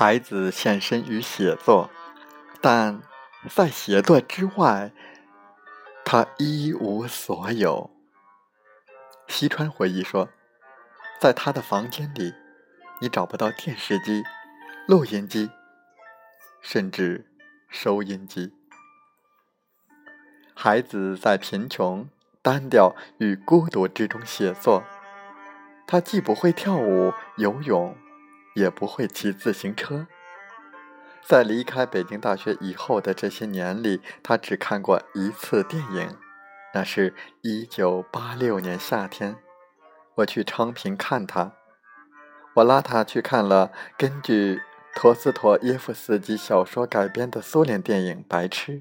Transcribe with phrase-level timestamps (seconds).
[0.00, 1.90] 孩子献身于写作，
[2.62, 3.02] 但
[3.50, 4.92] 在写作之外，
[6.06, 7.90] 他一无所有。
[9.28, 10.30] 西川回忆说，
[11.20, 12.32] 在他的房间里，
[13.02, 14.24] 你找不到电视机、
[14.88, 15.50] 录音机，
[16.62, 17.30] 甚至
[17.68, 18.54] 收音机。
[20.54, 22.08] 孩子在贫穷、
[22.40, 24.82] 单调与孤独之中写作，
[25.86, 27.94] 他既不会跳舞、游泳。
[28.60, 30.06] 也不会骑自行车。
[31.26, 36.16] 在离开北京大学以后的这些年里，他只看过一次电影，
[36.74, 39.36] 那是一九八六年夏天，
[40.16, 41.52] 我去昌平看他。
[42.54, 44.60] 我拉他去看了根据
[44.94, 48.72] 陀思妥耶夫斯基小说改编的苏联电影《白痴》。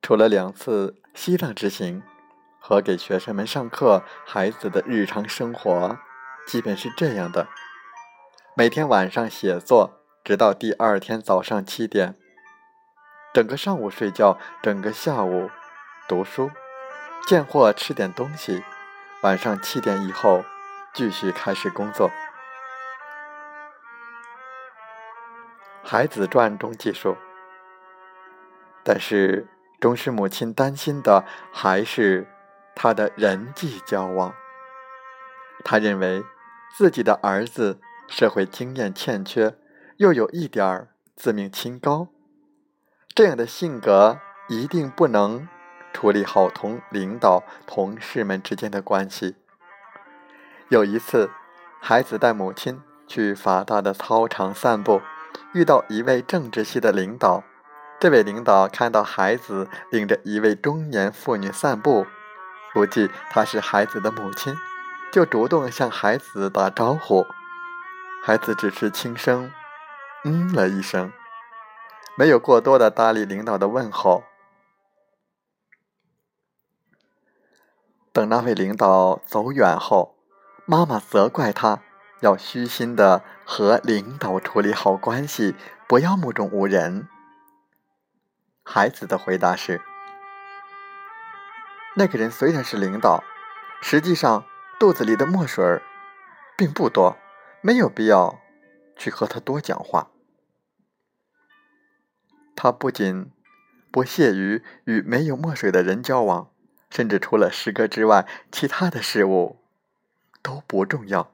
[0.00, 2.02] 除了两次西藏之行
[2.58, 5.98] 和给学生们上课，孩子的日常生活
[6.46, 7.46] 基本是这样的。
[8.58, 12.16] 每天晚上写作，直到第二天早上七点。
[13.34, 15.50] 整个上午睡觉，整个下午
[16.08, 16.50] 读书，
[17.28, 18.64] 见货吃点东西。
[19.20, 20.42] 晚上七点以后，
[20.94, 22.10] 继续开始工作。
[25.84, 27.14] 孩子传中记述，
[28.82, 29.46] 但是
[29.78, 32.26] 终是母亲担心的还是
[32.74, 34.34] 他的人际交往。
[35.62, 36.24] 他认为
[36.74, 37.82] 自己的儿子。
[38.08, 39.54] 社会经验欠缺，
[39.96, 42.08] 又有一点儿自命清高，
[43.14, 44.18] 这样的性格
[44.48, 45.48] 一定不能
[45.92, 49.36] 处理好同领导、同事们之间的关系。
[50.68, 51.30] 有一次，
[51.80, 55.00] 孩子带母亲去法大的操场散步，
[55.52, 57.42] 遇到一位政治系的领导。
[57.98, 62.06] 这位领导看到孩子领着一位中年妇女散步，
[62.74, 64.54] 估计她是孩子的母亲，
[65.12, 67.26] 就主动向孩子打招呼。
[68.26, 69.52] 孩子只是轻声
[70.26, 71.12] “嗯”了一声，
[72.18, 74.24] 没有过多的搭理领导的问候。
[78.12, 80.16] 等那位领导走远后，
[80.64, 81.78] 妈妈责怪他
[82.18, 85.54] 要虚心的和领导处理好关系，
[85.86, 87.06] 不要目中无人。
[88.64, 89.80] 孩子的回答是
[91.94, 93.22] ：“那个人虽然是领导，
[93.80, 94.44] 实际上
[94.80, 95.80] 肚子里的墨水
[96.56, 97.16] 并不多。”
[97.66, 98.38] 没有必要
[98.96, 100.12] 去和他多讲话。
[102.54, 103.32] 他不仅
[103.90, 106.48] 不屑于与没有墨水的人交往，
[106.90, 109.58] 甚至除了诗歌之外，其他的事物
[110.42, 111.32] 都不重要。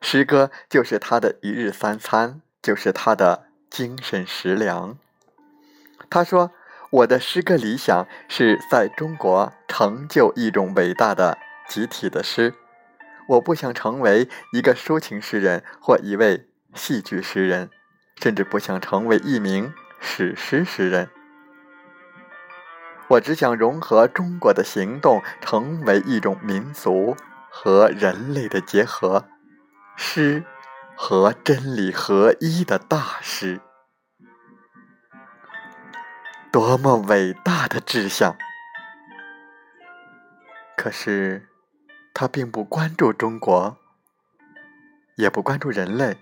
[0.00, 4.96] 诗歌就是他的一日三餐，就是他的精神食粮。
[6.08, 6.50] 他说
[6.88, 11.36] ：“我的诗歌理想是在中国成就一种伟大的
[11.68, 12.54] 集体的诗。”
[13.28, 17.70] 我不想成为一个抒情诗人或一位戏剧诗人，
[18.20, 21.10] 甚至不想成为一名史诗诗人。
[23.08, 27.16] 我只想融合中国的行动，成为一种民族
[27.50, 29.28] 和人类的结合，
[29.96, 30.44] 诗
[30.96, 33.60] 和真理合一的大师。
[36.52, 38.36] 多么伟大的志向！
[40.76, 41.48] 可是。
[42.18, 43.76] 他并不关注中国，
[45.16, 46.16] 也不关注人类，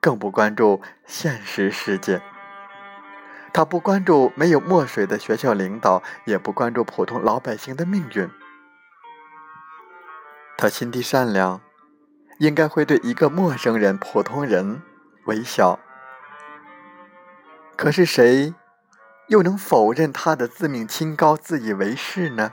[0.00, 2.22] 更不关注现实世界。
[3.52, 8.30] 他不关注没有墨水的学校领导，也不关注普通老百姓的命运。
[10.56, 11.60] 他心地善良，
[12.38, 14.82] 应该会对一个陌生人、普通人
[15.24, 15.80] 微笑。
[17.74, 18.54] 可是谁
[19.26, 22.52] 又能否认他的自命清高、自以为是呢？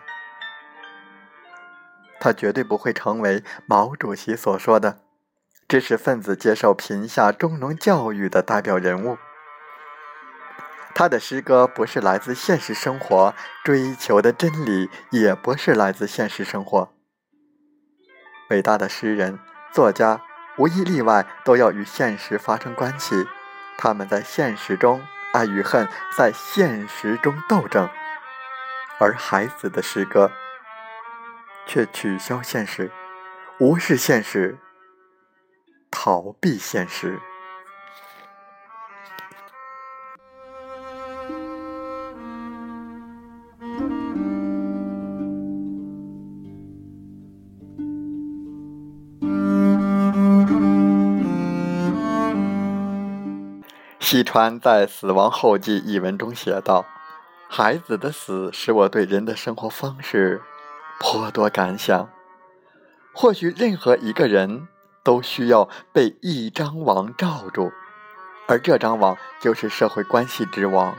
[2.22, 5.00] 他绝对不会成为毛主席所说的
[5.68, 9.18] 知识分子接受贫下中农教育的代表人物。
[10.94, 13.34] 他的诗歌不是来自现实生活
[13.64, 16.94] 追求的真理，也不是来自现实生活。
[18.50, 19.40] 伟大的诗人、
[19.74, 20.22] 作家，
[20.58, 23.26] 无一例外都要与现实发生关系。
[23.78, 25.02] 他们在现实中
[25.34, 27.90] 爱与恨，在现实中斗争。
[29.00, 30.30] 而孩子的诗歌
[31.66, 32.92] 却取消现实，
[33.60, 34.58] 无视现实，
[35.90, 37.20] 逃避现实。
[54.00, 56.86] 西川在《死亡后记》一文中写道
[57.48, 60.42] ：“孩子的死使我对人的生活方式
[61.02, 62.08] 颇多感想。
[63.12, 64.68] 或许任何一个人
[65.04, 67.74] 都需要被一张网罩住，
[68.48, 70.96] 而这张网就是社会关系之网。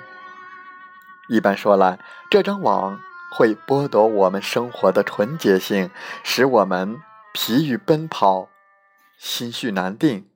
[1.29, 2.99] 一般说来，这张网
[3.37, 5.89] 会剥夺我们生活的纯洁性，
[6.25, 7.01] 使我们
[7.33, 8.49] 疲于奔跑，
[9.17, 10.29] 心绪难定，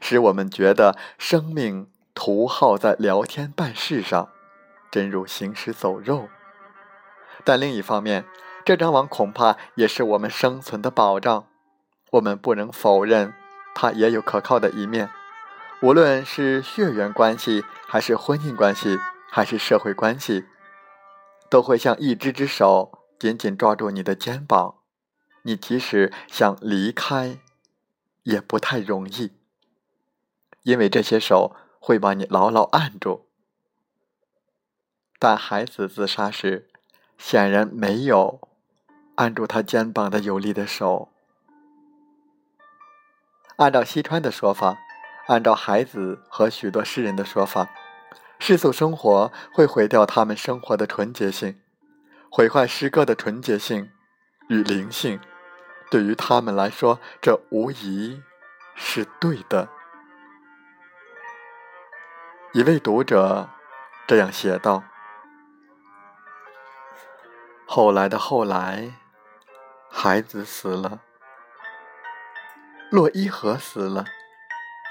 [0.00, 4.28] 使我们觉得生命。”徒耗在聊天办事上，
[4.90, 6.28] 真如行尸走肉。
[7.42, 8.26] 但另一方面，
[8.64, 11.46] 这张网恐怕也是我们生存的保障。
[12.12, 13.34] 我们不能否认，
[13.74, 15.10] 它也有可靠的一面。
[15.82, 18.98] 无论是血缘关系，还是婚姻关系，
[19.30, 20.44] 还是社会关系，
[21.50, 24.76] 都会像一只只手紧紧抓住你的肩膀。
[25.42, 27.38] 你即使想离开，
[28.22, 29.32] 也不太容易，
[30.62, 31.56] 因为这些手。
[31.84, 33.26] 会把你牢牢按住，
[35.18, 36.68] 但孩子自杀时，
[37.18, 38.38] 显然没有
[39.16, 41.10] 按住他肩膀的有力的手。
[43.56, 44.78] 按照西川的说法，
[45.28, 47.68] 按照孩子和许多诗人的说法，
[48.38, 51.60] 世俗生活会毁掉他们生活的纯洁性，
[52.30, 53.90] 毁坏诗歌的纯洁性
[54.48, 55.20] 与灵性。
[55.90, 58.22] 对于他们来说，这无疑
[58.74, 59.68] 是对的。
[62.54, 63.50] 一位读者
[64.06, 64.82] 这样写道
[67.66, 68.94] ：“后来的后来，
[70.04, 71.00] 孩子死了，
[72.90, 74.04] 洛伊河死了，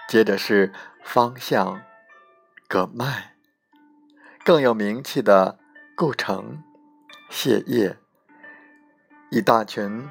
[0.07, 0.71] 接着是
[1.03, 1.81] 方向、
[2.69, 3.35] 葛麦，
[4.45, 5.59] 更有名气的
[5.97, 6.63] 顾城、
[7.29, 7.97] 谢烨，
[9.31, 10.07] 一大群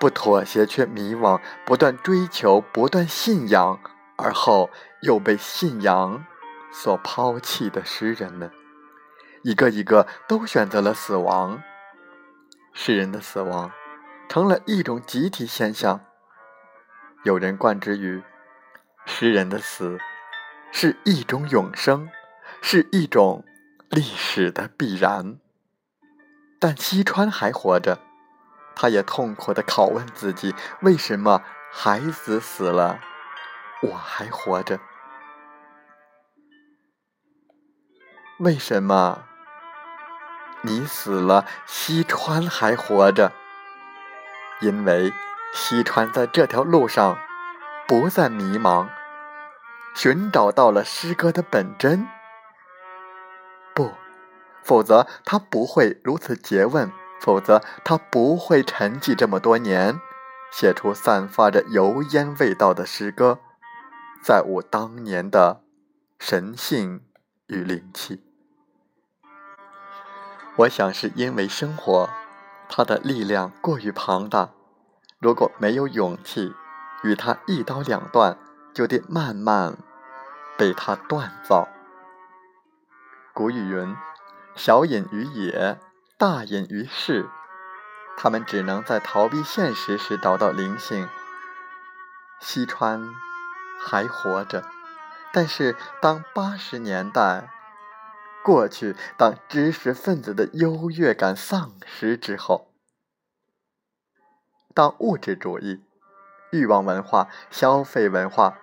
[0.00, 3.78] 不妥协却迷惘、不断追求、不断信仰，
[4.16, 4.70] 而后
[5.02, 6.24] 又被信仰。”
[6.72, 8.50] 所抛弃的诗人们，
[9.42, 11.62] 一个一个都选择了死亡。
[12.72, 13.70] 诗人的死亡
[14.28, 16.00] 成了一种集体现象。
[17.24, 18.22] 有人冠之于
[19.06, 19.98] 诗人的死
[20.70, 22.10] 是一种永生，
[22.60, 23.44] 是一种
[23.88, 25.38] 历史的必然。
[26.60, 27.98] 但西川还活着，
[28.74, 31.42] 他也痛苦地拷问自己：为什么
[31.72, 33.00] 孩子死了，
[33.82, 34.78] 我还活着？
[38.40, 39.24] 为什么
[40.62, 43.32] 你死了，西川还活着？
[44.60, 45.12] 因为
[45.54, 47.18] 西川在这条路上
[47.86, 48.88] 不再迷茫，
[49.94, 52.06] 寻找到了诗歌的本真。
[53.74, 53.92] 不，
[54.62, 56.90] 否则他不会如此诘问，
[57.20, 60.00] 否则他不会沉寂这么多年，
[60.50, 63.38] 写出散发着油烟味道的诗歌，
[64.22, 65.62] 再无当年的
[66.18, 67.02] 神性
[67.46, 68.24] 与灵气。
[70.56, 72.10] 我想是因为生活，
[72.78, 74.50] 他的力量过于庞大。
[75.18, 76.54] 如果没有勇气
[77.02, 78.38] 与他一刀两断，
[78.72, 79.76] 就得慢慢
[80.56, 81.66] 被他锻造。
[83.34, 83.96] 古语云
[84.54, 85.80] ：“小隐于野，
[86.16, 87.28] 大隐于市。”
[88.16, 91.08] 他们只能在逃避现实时找到灵性。
[92.38, 93.08] 西川
[93.80, 94.62] 还活着，
[95.32, 97.50] 但是当八十年代。
[98.44, 102.67] 过去，当知识分子的优越感丧失之后，
[104.78, 105.82] 当物质主义、
[106.52, 108.58] 欲望文化、消费文化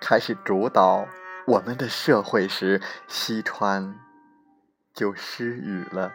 [0.00, 1.06] 开始主导
[1.46, 3.94] 我们的社会时，西川
[4.94, 6.14] 就失语了，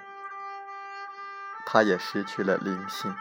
[1.68, 3.14] 他也失去了灵性。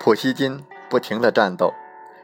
[0.00, 0.62] 普希金
[0.94, 1.74] 不停的战斗，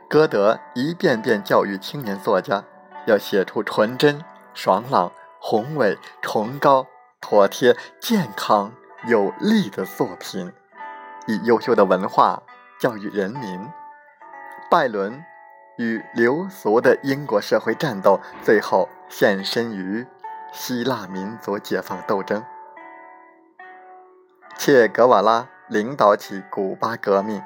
[0.09, 2.63] 歌德一遍遍教育青年作家，
[3.05, 4.25] 要写出纯真、
[4.55, 5.11] 爽朗、
[5.41, 6.87] 宏伟、崇高、
[7.21, 8.73] 妥帖、健康、
[9.09, 10.53] 有力的作品，
[11.27, 12.45] 以优秀的文化
[12.79, 13.69] 教育人民。
[14.71, 15.25] 拜伦
[15.77, 20.07] 与流俗的英国社会战斗，最后献身于
[20.53, 22.45] 希腊民族解放斗争。
[24.57, 27.43] 切格瓦拉领导起古巴革命，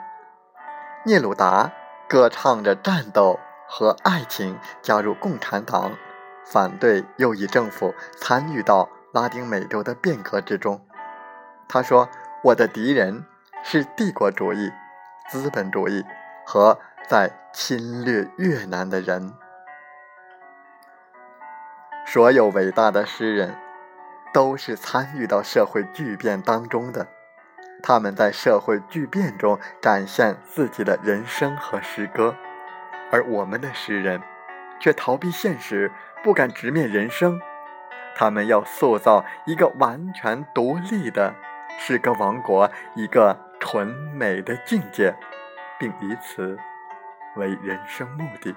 [1.06, 1.70] 聂鲁达
[2.08, 5.92] 歌唱着战斗和爱情，加入共产党，
[6.44, 10.84] 反对右翼政府，参与到拉丁美洲的变革之中。
[11.68, 12.08] 他说
[12.44, 13.24] ：“我的敌人
[13.62, 14.72] 是帝国主义、
[15.30, 16.04] 资本主义
[16.46, 19.34] 和。”在侵略越南的人，
[22.06, 23.54] 所有伟大的诗人
[24.32, 27.06] 都是参与到社会巨变当中的。
[27.86, 32.34] 他们在社会巨变中展现自己的人生和诗歌，
[33.12, 34.22] 而我们的诗人
[34.80, 37.38] 却逃避现实，不敢直面人生。
[38.16, 41.34] 他们要塑造一个完全独立的
[41.78, 45.14] 诗歌王国，一个纯美的境界，
[45.78, 46.58] 并以此。
[47.36, 48.54] 为人生目的，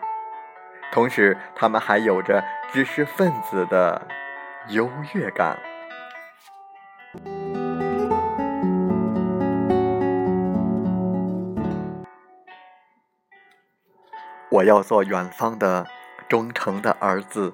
[0.91, 2.41] 同时他们还有着
[2.71, 4.07] 知识分子的
[4.69, 5.57] 优越感。
[14.49, 15.87] 我要做远方的
[16.29, 17.53] 忠诚的儿子，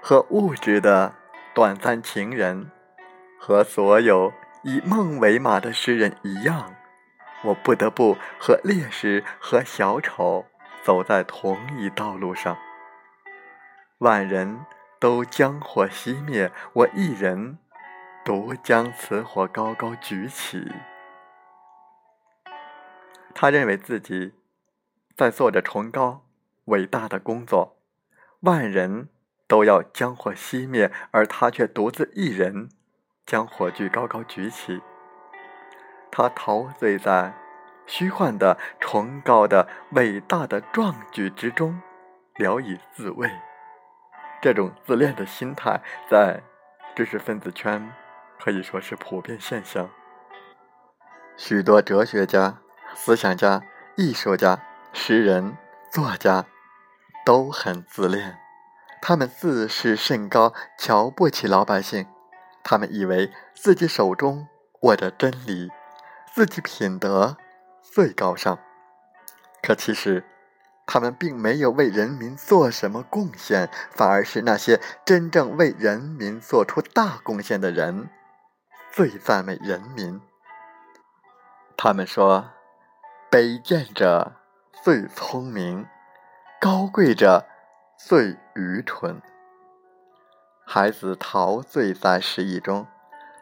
[0.00, 1.14] 和物质的
[1.54, 2.70] 短暂情人，
[3.38, 4.32] 和所有
[4.62, 6.74] 以梦为马的诗人一样，
[7.44, 10.46] 我不得不和烈士和小丑。
[10.82, 12.56] 走在同一道路上，
[13.98, 14.64] 万人
[14.98, 17.58] 都将火熄灭，我一人
[18.24, 20.72] 独将此火高高举起。
[23.34, 24.32] 他认为自己
[25.14, 26.22] 在做着崇高
[26.70, 27.76] 伟大的工作，
[28.40, 29.08] 万人
[29.46, 32.68] 都要将火熄灭，而他却独自一人
[33.24, 34.80] 将火炬高高举起。
[36.10, 37.34] 他陶醉在。
[37.86, 41.80] 虚幻的、崇高的、伟大的壮举之中，
[42.36, 43.28] 聊以自慰。
[44.40, 46.40] 这种自恋的心态，在
[46.94, 47.92] 知识分子圈
[48.38, 49.90] 可以说是普遍现象。
[51.36, 52.58] 许多哲学家、
[52.94, 53.60] 思想家、
[53.96, 54.60] 艺术家、
[54.92, 55.56] 诗人、
[55.90, 56.46] 作家
[57.24, 58.38] 都很自恋。
[59.02, 62.06] 他们自视甚高，瞧不起老百姓。
[62.62, 64.46] 他们以为自己手中
[64.82, 65.70] 握着真理，
[66.34, 67.36] 自己品德。
[67.82, 68.56] 最高尚，
[69.62, 70.24] 可其实，
[70.86, 78.08] 他们并没有为人民做什么贡献，反而是那些真正为人民做出大贡献的人
[78.92, 80.20] 最赞美人民。
[81.76, 82.50] 他们说
[83.28, 84.34] ：“卑贱者
[84.84, 85.88] 最聪明，
[86.60, 87.46] 高贵者
[87.96, 89.22] 最愚蠢。”
[90.62, 92.86] 孩子陶醉在诗意中，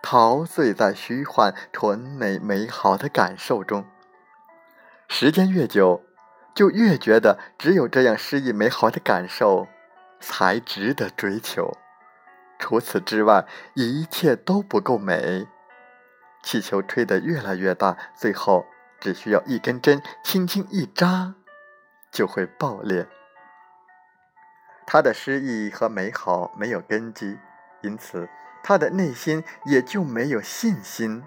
[0.00, 3.84] 陶醉在虚幻、纯美、美好的感受中。
[5.08, 6.04] 时间越久，
[6.54, 9.66] 就越觉得只有这样诗意美好的感受，
[10.20, 11.76] 才值得追求。
[12.60, 15.48] 除此之外，一切都不够美。
[16.44, 18.64] 气球吹得越来越大，最后
[19.00, 21.34] 只需要一根针轻轻一扎，
[22.10, 23.06] 就会爆裂。
[24.86, 27.38] 他的诗意和美好没有根基，
[27.82, 28.28] 因此
[28.62, 31.22] 他的内心也就没有信心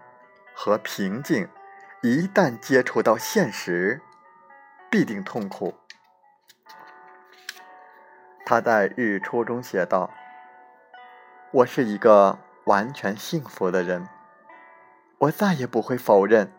[0.54, 1.48] 和平静。
[2.02, 4.02] 一旦接触到现实，
[4.90, 5.76] 必定痛苦。
[8.44, 10.10] 他在日出中写道
[11.54, 14.10] ：“我是一个完全幸福的人，
[15.20, 16.52] 我再也不会否认，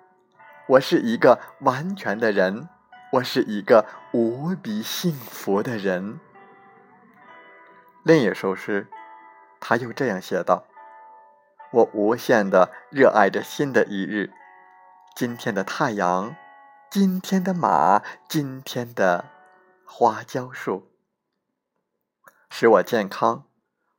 [0.69, 2.69] 我是一个完全的人，
[3.13, 6.19] 我是一个无比幸福的人。”
[8.05, 8.89] 另一首诗，
[9.61, 10.65] 他又这样写道
[11.73, 14.33] ：“我无限的热爱着新的一日。”
[15.15, 16.35] 今天的太阳，
[16.91, 19.27] 今天的马，今天的
[19.85, 20.91] 花椒树，
[22.49, 23.45] 使我健康、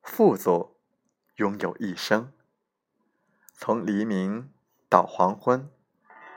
[0.02, 0.76] 富足，
[1.36, 2.34] 拥有一生。
[3.54, 4.52] 从黎明
[4.90, 5.70] 到黄昏，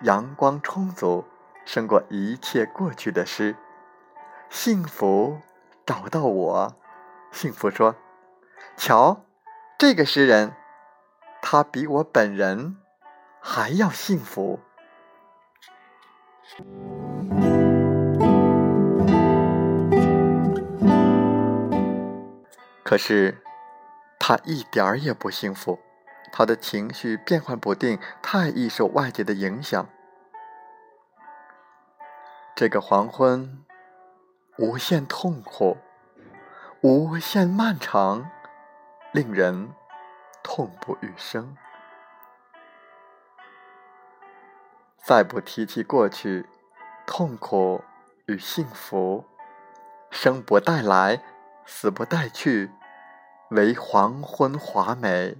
[0.03, 1.25] 阳光充足，
[1.67, 3.55] 胜过一切过去的诗。
[4.49, 5.41] 幸福
[5.85, 6.75] 找到我，
[7.31, 7.97] 幸福说
[8.79, 9.27] ：“瞧，
[9.77, 10.55] 这个诗人，
[11.43, 12.77] 他比我本人
[13.41, 14.61] 还要幸福。”
[22.85, 23.43] 可是，
[24.21, 25.81] 他一点儿也不幸福，
[26.31, 29.89] 他的情绪变幻不定，太易受外界的影响。
[32.59, 33.63] 这个黄昏，
[34.57, 35.77] 无限痛苦，
[36.81, 38.31] 无限漫长，
[39.13, 39.75] 令人
[40.43, 41.55] 痛不欲生。
[44.97, 46.47] 再不提起过去，
[47.07, 47.85] 痛苦
[48.25, 49.27] 与幸福，
[50.11, 51.23] 生不带来，
[51.67, 52.71] 死不带去，
[53.51, 55.37] 唯黄昏华美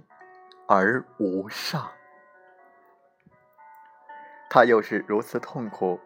[0.67, 1.89] 而无上。
[4.51, 5.99] 他又是如此痛苦，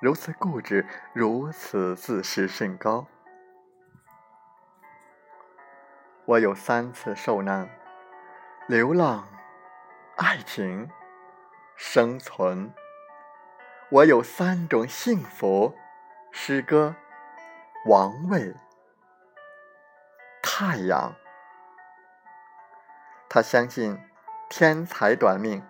[0.00, 3.06] 如此固执，如此自视甚高。
[6.24, 7.68] 我有三次受难：
[8.68, 9.26] 流浪、
[10.16, 10.88] 爱情、
[11.74, 12.72] 生存。
[13.90, 15.74] 我有三种幸福：
[16.30, 16.94] 诗歌、
[17.86, 18.54] 王位、
[20.40, 21.12] 太阳。
[23.28, 23.98] 他相信
[24.48, 25.66] 天才短命，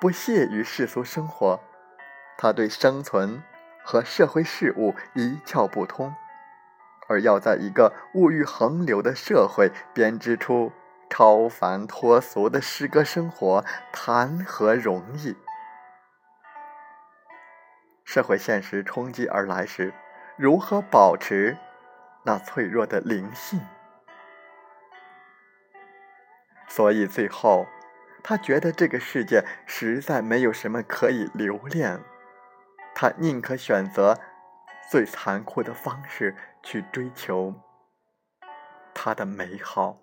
[0.00, 1.60] 不屑于世俗生活。
[2.38, 3.40] 他对生存
[3.84, 6.14] 和社会事务一窍不通，
[7.08, 10.72] 而要在一个物欲横流的社会编织出
[11.10, 15.36] 超凡脱俗的诗歌生活，谈何容易？
[18.04, 19.92] 社会现实冲击而来时，
[20.36, 21.56] 如何保持
[22.24, 23.60] 那脆弱的灵性？
[26.68, 27.66] 所以最后，
[28.22, 32.00] 他觉得这个世界实在没有什么可以留恋，
[33.02, 34.16] 他宁可选择
[34.88, 37.52] 最残酷的方式去追求
[38.94, 39.98] 他的美好。